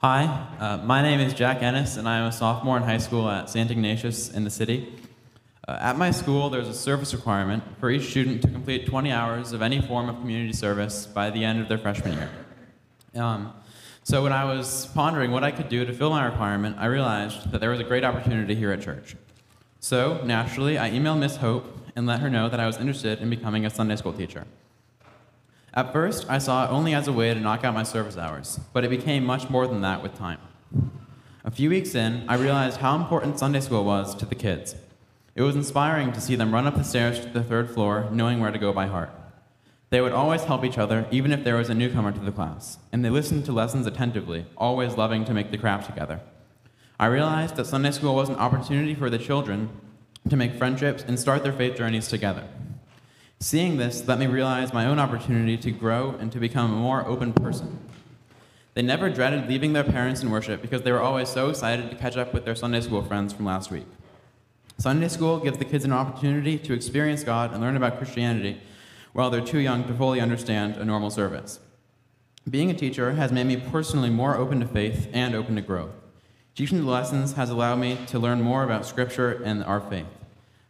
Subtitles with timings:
[0.00, 3.28] Hi, uh, my name is Jack Ennis, and I am a sophomore in high school
[3.28, 3.68] at St.
[3.68, 4.92] Ignatius in the city.
[5.66, 9.52] Uh, at my school, there's a service requirement for each student to complete 20 hours
[9.52, 12.30] of any form of community service by the end of their freshman year.
[13.16, 13.52] Um,
[14.04, 17.50] so when I was pondering what I could do to fill my requirement, I realized
[17.50, 19.16] that there was a great opportunity here at church.
[19.80, 23.30] So naturally, I emailed Miss Hope and let her know that I was interested in
[23.30, 24.46] becoming a Sunday school teacher.
[25.74, 28.58] At first, I saw it only as a way to knock out my service hours,
[28.72, 30.38] but it became much more than that with time.
[31.44, 34.74] A few weeks in, I realized how important Sunday school was to the kids.
[35.34, 38.40] It was inspiring to see them run up the stairs to the third floor, knowing
[38.40, 39.10] where to go by heart.
[39.90, 42.78] They would always help each other, even if there was a newcomer to the class,
[42.92, 46.20] and they listened to lessons attentively, always loving to make the craft together.
[46.98, 49.70] I realized that Sunday school was an opportunity for the children
[50.28, 52.44] to make friendships and start their faith journeys together.
[53.40, 57.06] Seeing this let me realize my own opportunity to grow and to become a more
[57.06, 57.78] open person.
[58.74, 61.96] They never dreaded leaving their parents in worship because they were always so excited to
[61.96, 63.86] catch up with their Sunday school friends from last week.
[64.76, 68.60] Sunday school gives the kids an opportunity to experience God and learn about Christianity
[69.12, 71.60] while they're too young to fully understand a normal service.
[72.50, 75.92] Being a teacher has made me personally more open to faith and open to growth.
[76.56, 80.06] Teaching the lessons has allowed me to learn more about Scripture and our faith.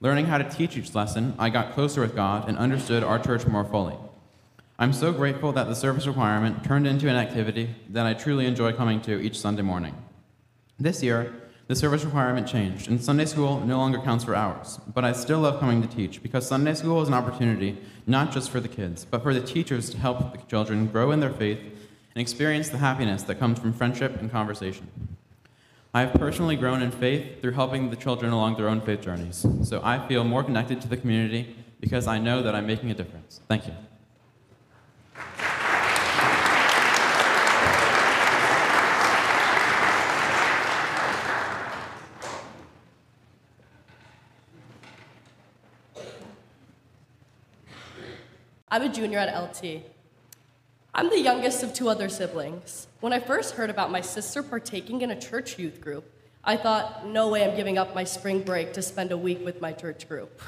[0.00, 3.46] Learning how to teach each lesson, I got closer with God and understood our church
[3.46, 3.96] more fully.
[4.78, 8.74] I'm so grateful that the service requirement turned into an activity that I truly enjoy
[8.74, 9.94] coming to each Sunday morning.
[10.78, 11.32] This year,
[11.66, 15.40] the service requirement changed, and Sunday school no longer counts for hours, but I still
[15.40, 19.06] love coming to teach because Sunday school is an opportunity not just for the kids,
[19.06, 22.78] but for the teachers to help the children grow in their faith and experience the
[22.78, 25.05] happiness that comes from friendship and conversation.
[25.96, 29.46] I have personally grown in faith through helping the children along their own faith journeys,
[29.62, 32.94] so I feel more connected to the community because I know that I'm making a
[32.94, 33.40] difference.
[33.48, 33.72] Thank you.
[48.70, 49.95] I'm a junior at LT.
[50.98, 52.86] I'm the youngest of two other siblings.
[53.00, 56.10] When I first heard about my sister partaking in a church youth group,
[56.42, 59.60] I thought, no way I'm giving up my spring break to spend a week with
[59.60, 60.40] my church group.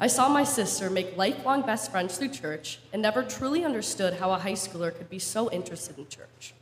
[0.00, 4.32] I saw my sister make lifelong best friends through church and never truly understood how
[4.32, 6.54] a high schooler could be so interested in church.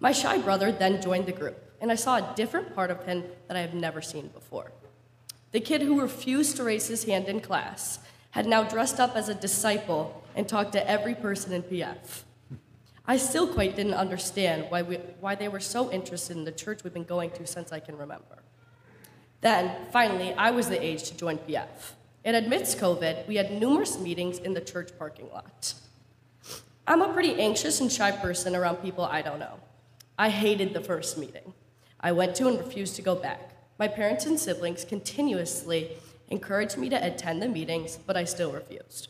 [0.00, 3.22] My shy brother then joined the group, and I saw a different part of him
[3.46, 4.72] that I have never seen before.
[5.52, 8.00] The kid who refused to raise his hand in class
[8.32, 12.22] had now dressed up as a disciple and talked to every person in PF.
[13.04, 16.84] I still quite didn't understand why, we, why they were so interested in the church
[16.84, 18.44] we've been going to since I can remember.
[19.40, 21.66] Then, finally, I was the age to join PF.
[22.24, 25.74] And amidst COVID, we had numerous meetings in the church parking lot.
[26.86, 29.58] I'm a pretty anxious and shy person around people I don't know.
[30.16, 31.52] I hated the first meeting.
[31.98, 33.56] I went to and refused to go back.
[33.76, 35.96] My parents and siblings continuously
[36.28, 39.08] encouraged me to attend the meetings, but I still refused.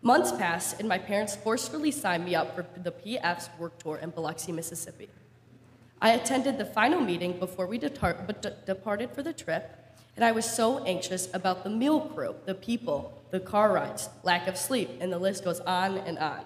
[0.00, 4.10] Months passed, and my parents forcefully signed me up for the PF's work tour in
[4.10, 5.08] Biloxi, Mississippi.
[6.00, 8.18] I attended the final meeting before we depart,
[8.64, 9.76] departed for the trip,
[10.14, 14.46] and I was so anxious about the meal crew, the people, the car rides, lack
[14.46, 16.40] of sleep, and the list goes on and on.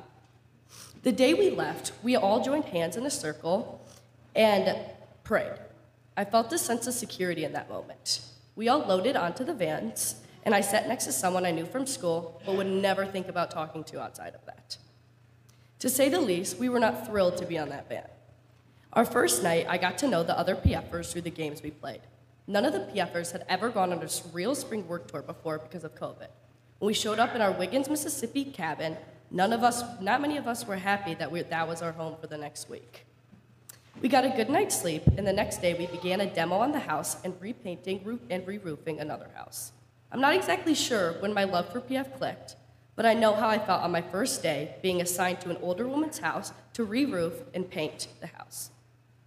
[1.03, 3.87] The day we left, we all joined hands in a circle
[4.35, 4.77] and
[5.25, 5.59] prayed.
[6.17, 8.21] I felt a sense of security in that moment.
[8.57, 11.87] We all loaded onto the vans, and I sat next to someone I knew from
[11.87, 14.77] school, but would never think about talking to outside of that.
[15.79, 18.09] To say the least, we were not thrilled to be on that van.
[18.93, 22.03] Our first night, I got to know the other PFers through the games we played.
[22.47, 25.85] None of the PFers had ever gone on a real spring work tour before because
[25.85, 26.29] of COVID.
[26.79, 28.97] When we showed up in our Wiggins, Mississippi cabin,
[29.31, 32.17] none of us, not many of us were happy that we, that was our home
[32.21, 33.07] for the next week.
[34.01, 36.73] We got a good night's sleep, and the next day we began a demo on
[36.73, 39.73] the house and repainting and re-roofing another house.
[40.13, 42.57] I'm not exactly sure when my love for PF clicked,
[42.97, 45.89] but I know how I felt on my first day being assigned to an older
[45.89, 48.71] woman's house to re-roof and paint the house.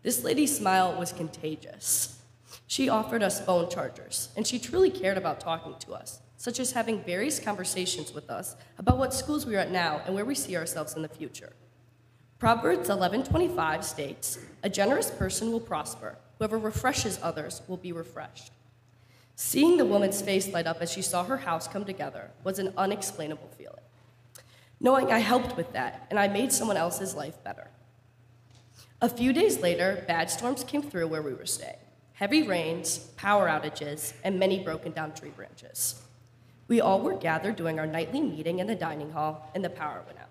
[0.04, 2.22] This lady's smile was contagious.
[2.68, 6.74] She offered us phone chargers, and she truly cared about talking to us, such as
[6.74, 10.36] having various conversations with us about what schools we are at now and where we
[10.36, 11.54] see ourselves in the future.
[12.38, 16.20] Proverbs 11:25 states, "A generous person will prosper.
[16.38, 18.52] Whoever refreshes others will be refreshed."
[19.36, 22.74] Seeing the woman's face light up as she saw her house come together was an
[22.78, 23.84] unexplainable feeling.
[24.80, 27.70] Knowing I helped with that and I made someone else's life better.
[29.02, 31.76] A few days later, bad storms came through where we were staying.
[32.14, 36.02] Heavy rains, power outages, and many broken down tree branches.
[36.70, 40.02] We all were gathered doing our nightly meeting in the dining hall, and the power
[40.06, 40.30] went out.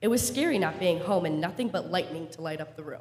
[0.00, 3.00] It was scary not being home and nothing but lightning to light up the room.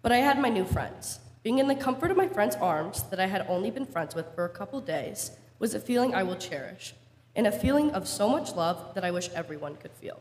[0.00, 1.18] But I had my new friends.
[1.48, 4.34] Being in the comfort of my friends' arms that I had only been friends with
[4.34, 6.92] for a couple days was a feeling I will cherish,
[7.34, 10.20] and a feeling of so much love that I wish everyone could feel.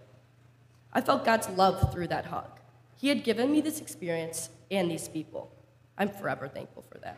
[0.93, 2.61] I felt God's love through that hug.
[2.95, 5.51] He had given me this experience and these people.
[5.97, 7.17] I'm forever thankful for that.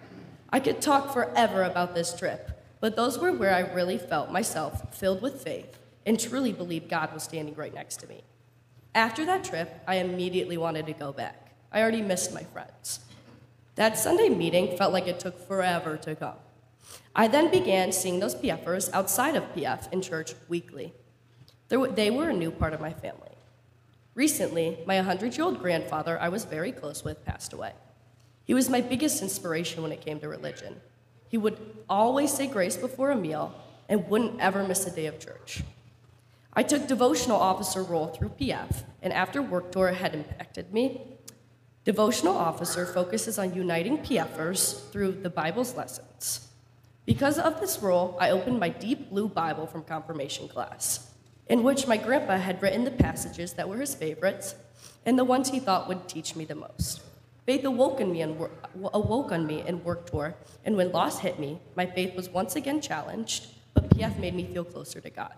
[0.49, 4.97] I could talk forever about this trip, but those were where I really felt myself
[4.97, 5.77] filled with faith
[6.07, 8.23] and truly believed God was standing right next to me.
[8.95, 11.53] After that trip, I immediately wanted to go back.
[11.71, 13.01] I already missed my friends.
[13.79, 16.35] That Sunday meeting felt like it took forever to come.
[17.15, 20.93] I then began seeing those PFers outside of PF in church weekly.
[21.69, 21.77] They
[22.11, 23.37] were- a new part of my family.
[24.15, 27.71] Recently, my 100 year old grandfather I was very close with passed away.
[28.43, 30.81] He was my biggest inspiration when it came to religion.
[31.29, 31.57] He would
[31.89, 33.53] always say grace before a meal
[33.87, 35.63] and wouldn't ever miss a day of church.
[36.51, 41.18] I took devotional officer role through PF, and after work tour had impacted me,
[41.89, 46.47] devotional officer focuses on uniting PFers through the Bible's lessons.
[47.07, 51.09] Because of this role, I opened my deep blue Bible from confirmation class,
[51.47, 54.53] in which my grandpa had written the passages that were his favorites
[55.03, 57.01] and the ones he thought would teach me the most.
[57.47, 58.51] Faith awoke in me and wor-
[58.93, 62.55] awoke on me in work tour, and when loss hit me, my faith was once
[62.55, 65.33] again challenged, but PF made me feel closer to God.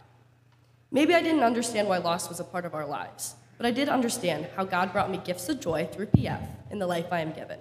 [0.92, 3.90] Maybe I didn't understand why loss was a part of our lives, but I did
[3.90, 6.42] understand how God brought me gifts of joy through PF
[6.72, 7.60] in the life I am given.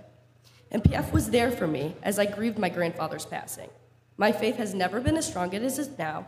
[0.70, 3.68] And PF was there for me as I grieved my grandfather's passing.
[4.16, 6.24] My faith has never been as strong as it is now,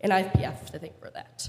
[0.00, 1.48] and I have PF to thank for that.